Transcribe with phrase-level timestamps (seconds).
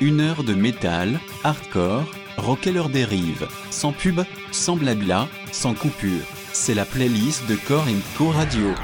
[0.00, 2.04] Une heure de métal, hardcore,
[2.36, 4.20] rocker leur dérive, sans pub,
[4.52, 6.22] sans blabla, sans coupure.
[6.52, 7.86] C'est la playlist de Core
[8.18, 8.74] Co Radio.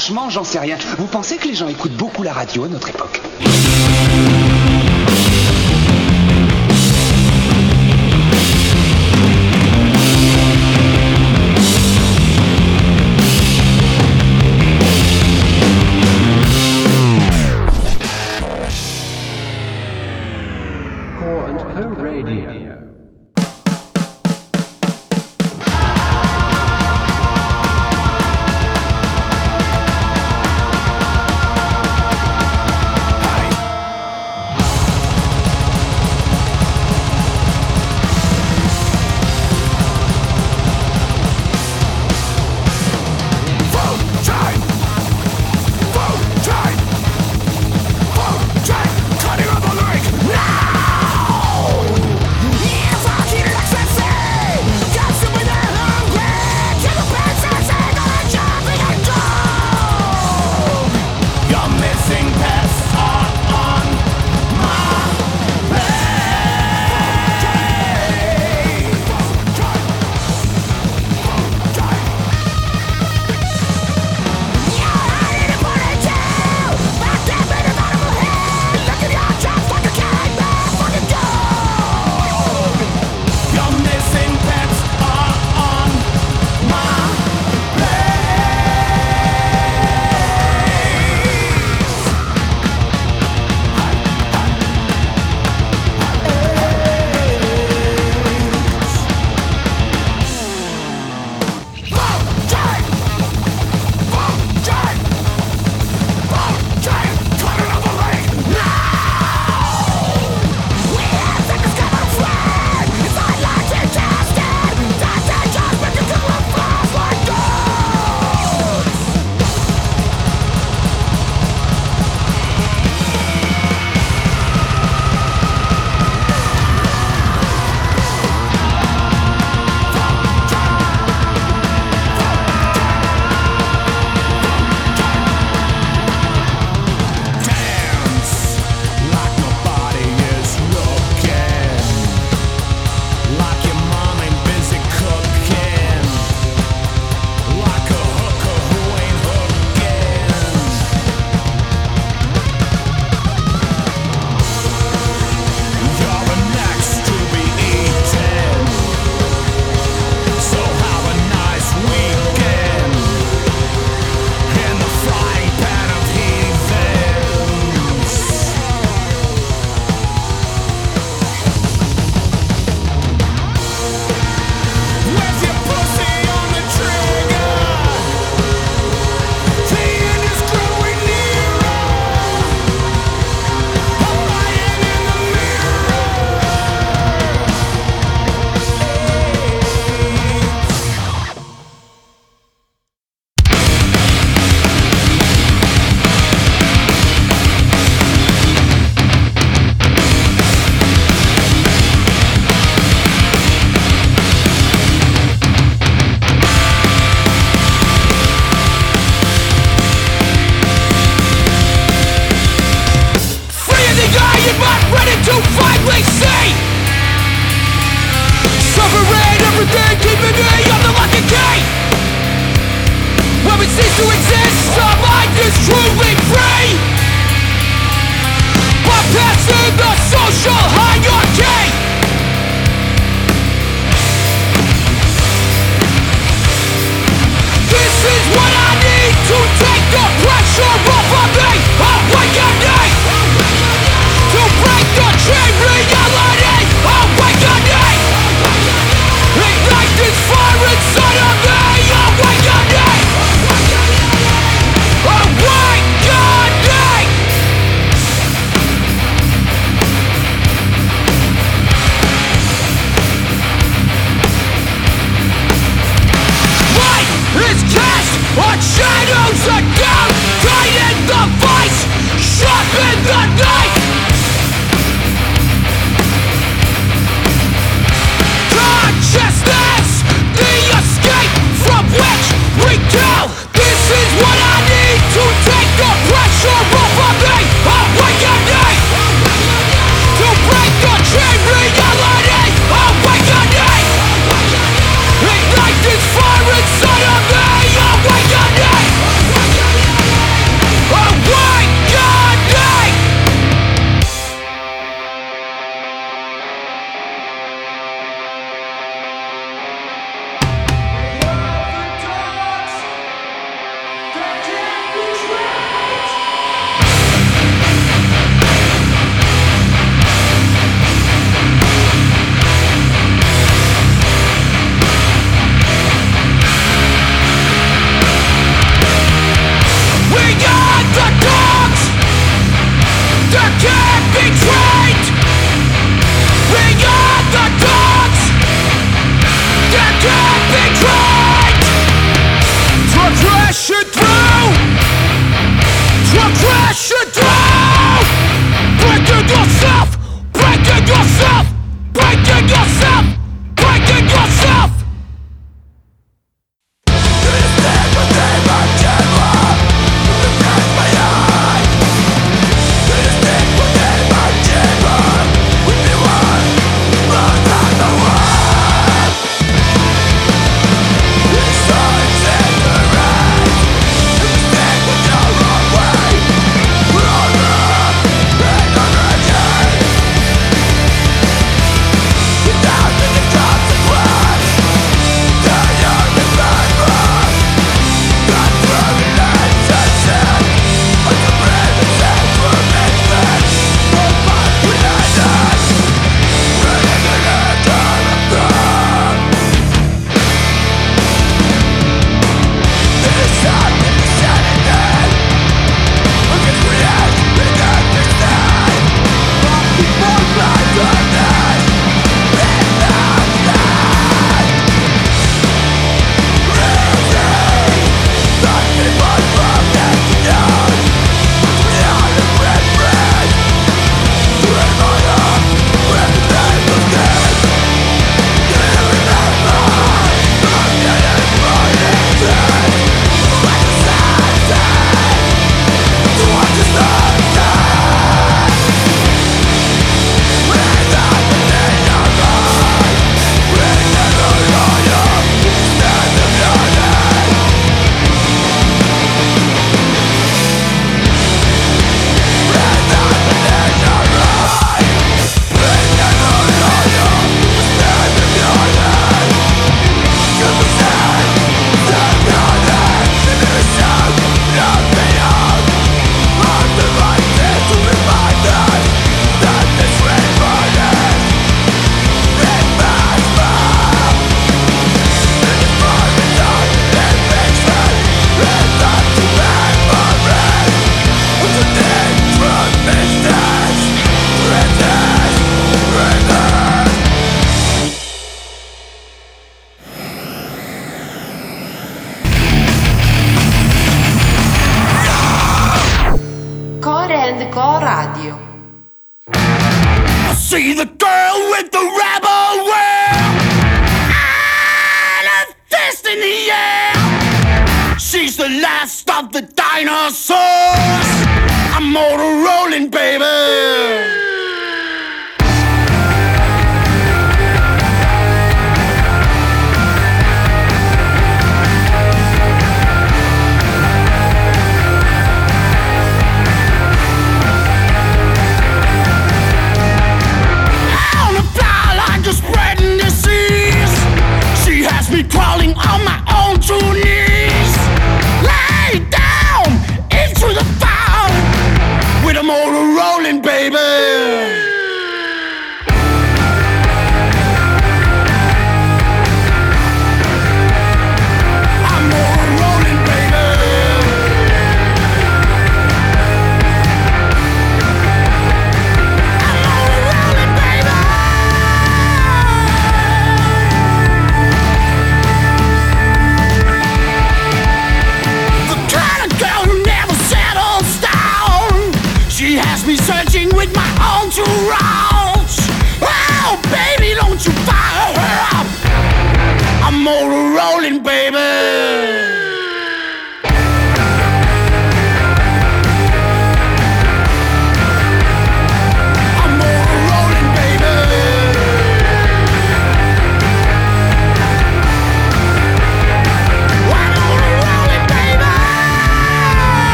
[0.00, 0.78] Franchement, j'en sais rien.
[0.96, 3.20] Vous pensez que les gens écoutent beaucoup la radio à notre époque?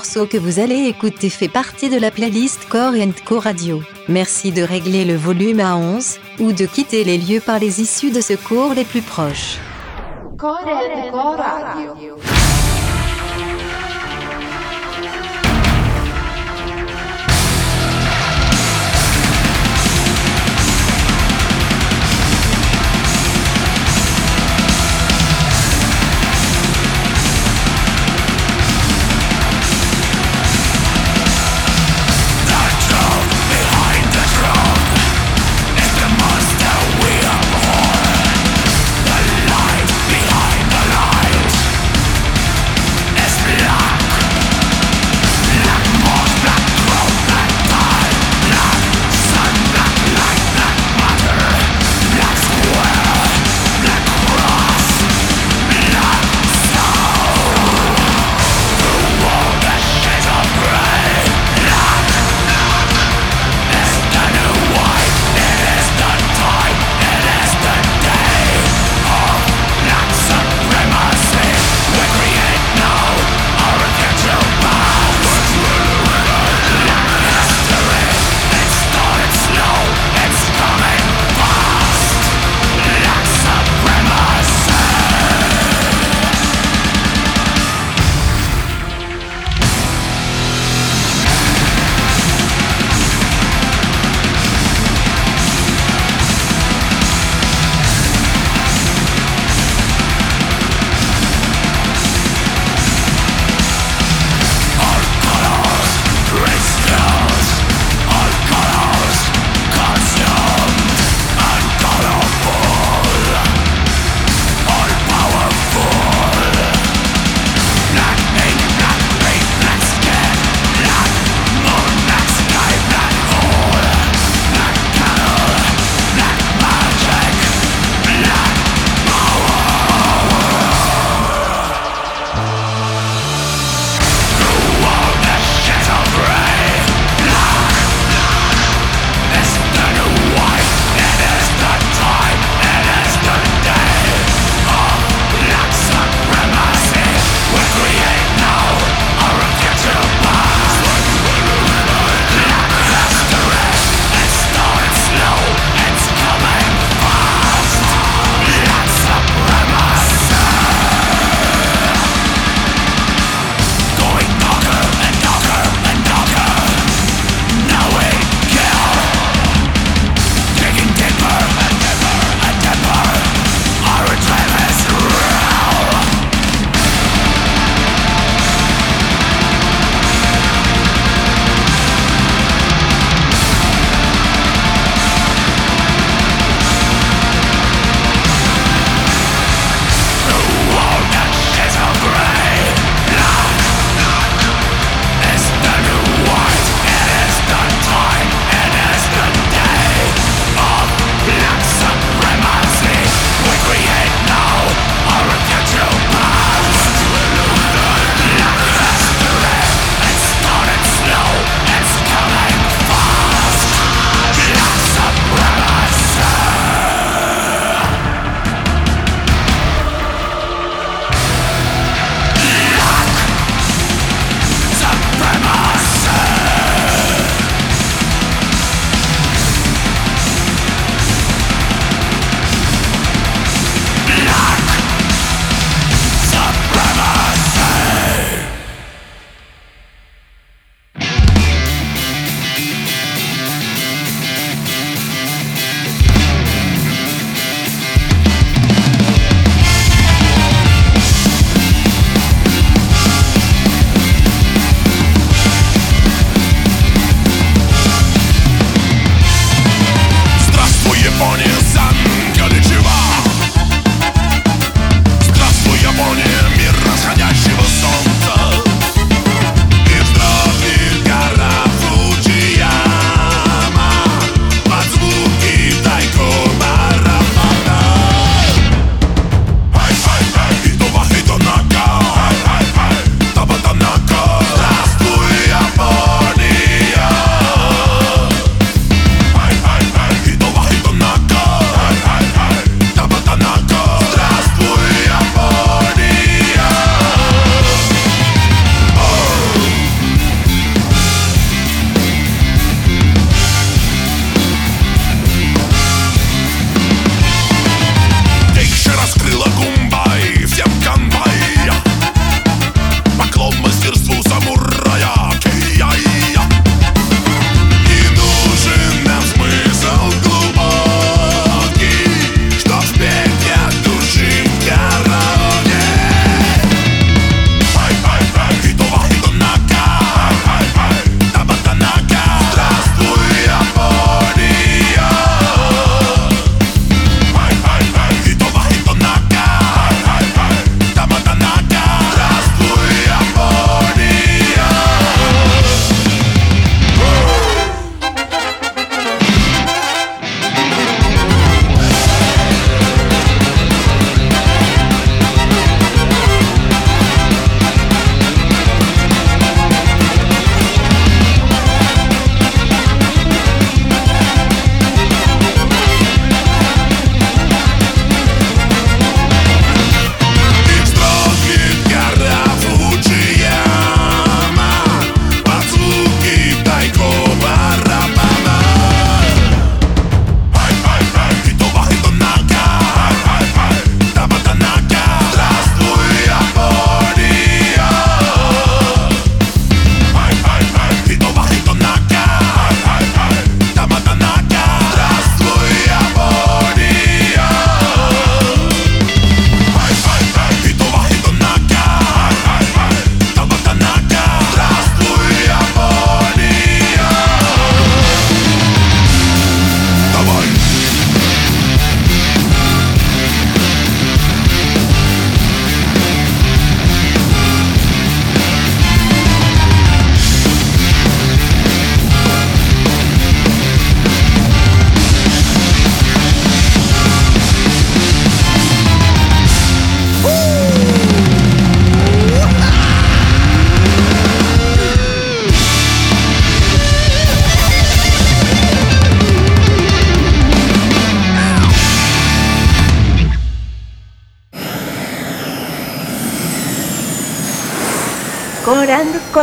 [0.00, 2.94] Morceau que vous allez écouter fait partie de la playlist Core
[3.26, 3.82] Co Radio.
[4.08, 8.10] Merci de régler le volume à 11 ou de quitter les lieux par les issues
[8.10, 9.58] de secours les plus proches.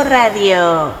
[0.08, 0.97] Radio.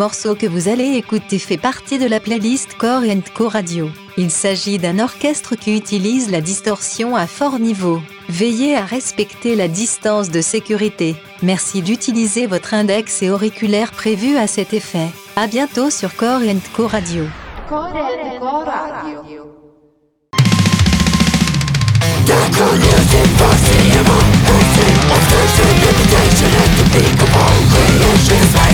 [0.00, 3.02] Morceau que vous allez écouter fait partie de la playlist Core
[3.34, 3.90] Co Radio.
[4.16, 8.00] Il s'agit d'un orchestre qui utilise la distorsion à fort niveau.
[8.30, 11.16] Veillez à respecter la distance de sécurité.
[11.42, 15.08] Merci d'utiliser votre index et auriculaire prévu à cet effet.
[15.36, 16.40] À bientôt sur Core
[16.74, 17.24] Co Radio.
[17.68, 17.92] Core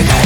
[0.09, 0.26] and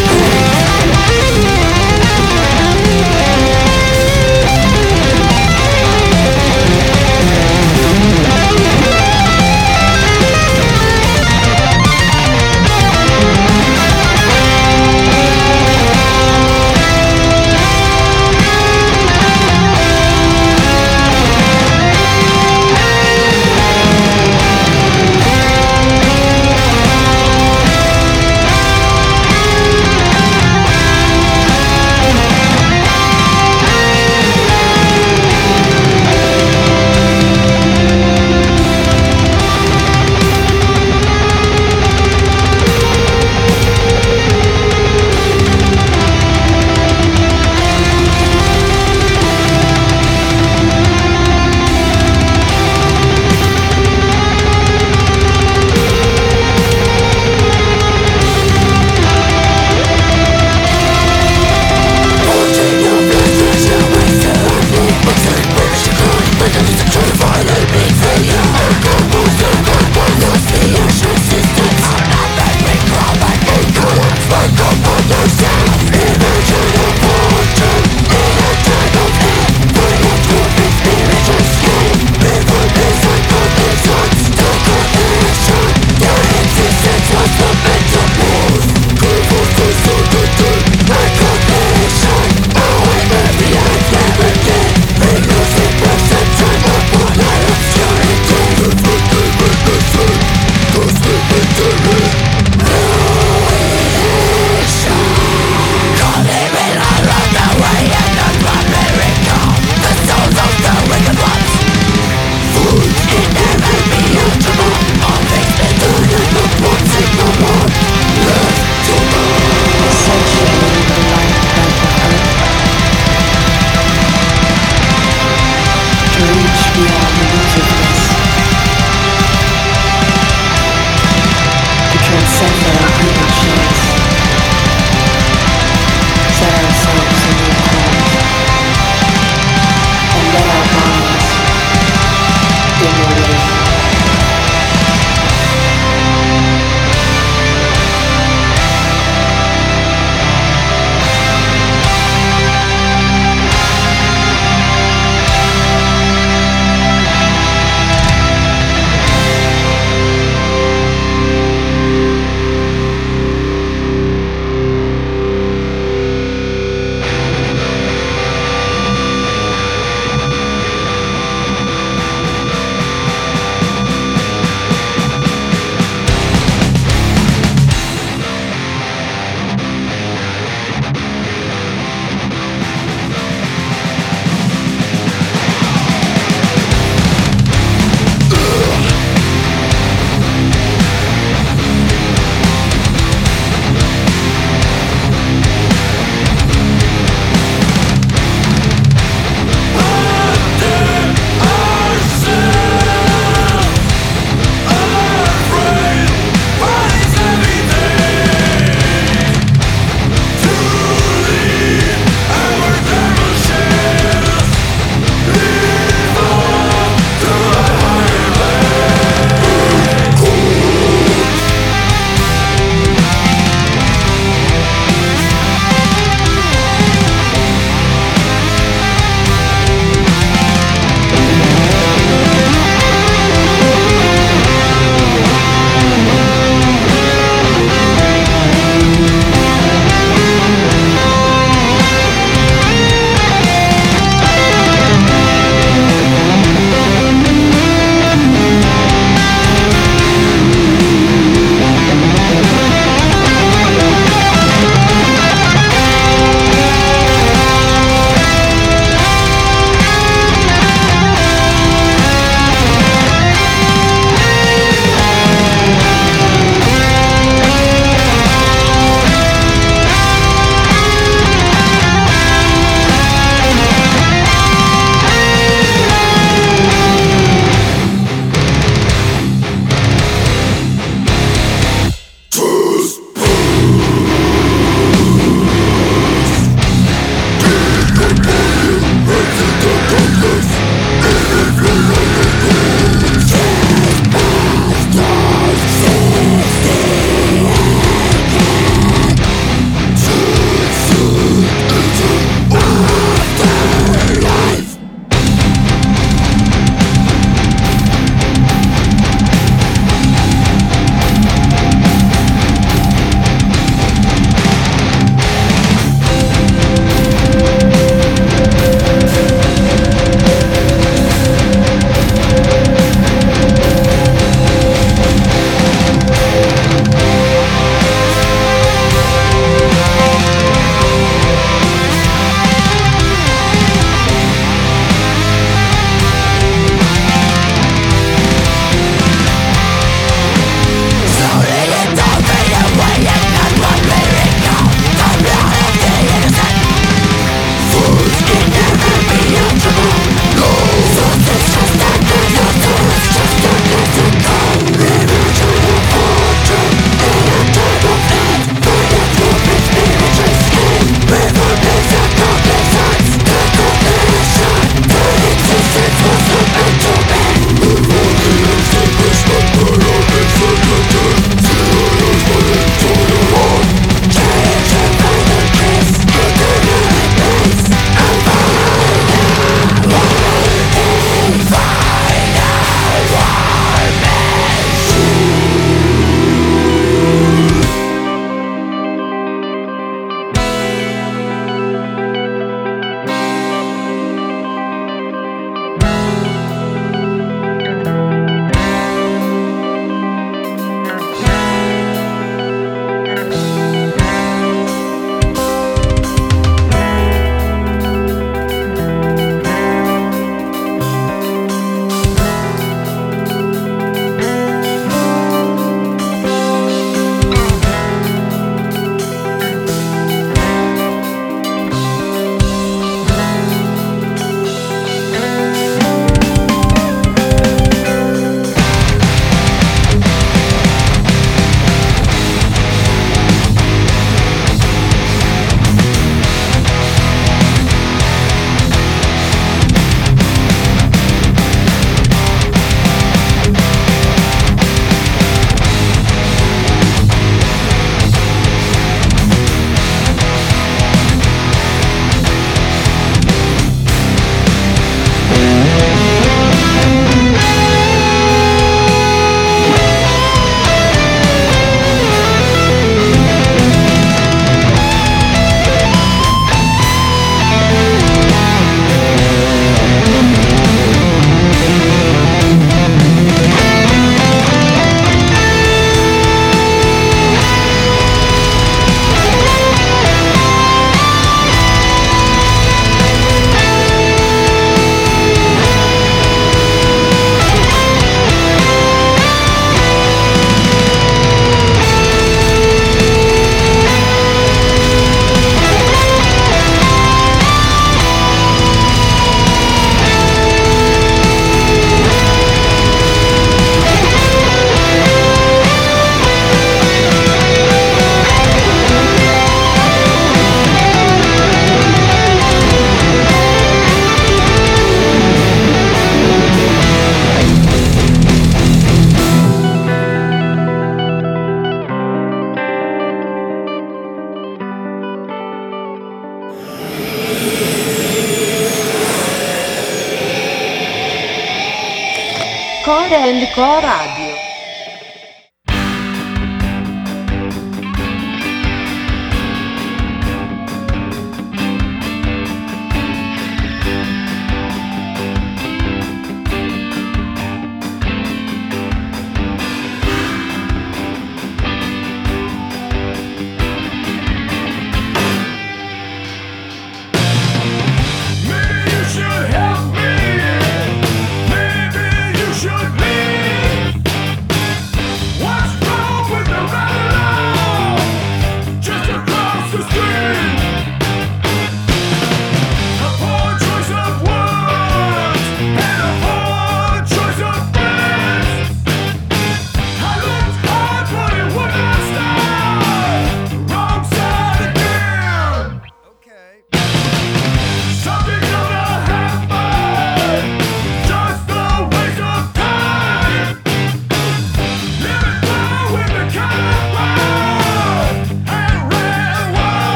[532.83, 534.40] Core and Core Radio.